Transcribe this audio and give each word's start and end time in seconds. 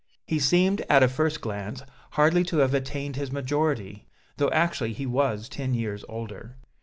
He 0.25 0.39
seemed, 0.39 0.81
at 0.89 1.03
a 1.03 1.07
first 1.07 1.41
glance, 1.41 1.83
hardly 2.13 2.43
to 2.45 2.57
have 2.57 2.73
attained 2.73 3.17
his 3.17 3.31
majority, 3.31 4.07
though 4.37 4.49
actually 4.49 4.93
he 4.93 5.05
was 5.05 5.47
ten 5.47 5.75
years 5.75 6.03
older. 6.09 6.57